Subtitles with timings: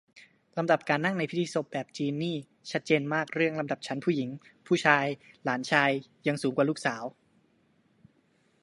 [0.57, 2.35] ลำดับการนั่งในพิธีศพแบบจีนนี่
[2.71, 4.29] ชัดเจนมากเรื่องลำดับชั้นผู้หญิง
[4.67, 5.05] ผู้ชาย
[5.43, 5.91] หลานชาย
[6.27, 7.03] ยังสูงกว่าลูกสาว